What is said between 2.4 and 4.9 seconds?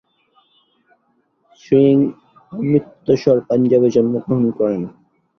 অমৃতসর, পাঞ্জাবে জন্মগ্রহণ করেন।